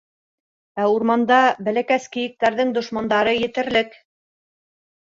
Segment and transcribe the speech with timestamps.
[0.83, 1.37] Ә урманда
[1.69, 3.99] бәләкәс кейектәрҙең дошмандары етерлек.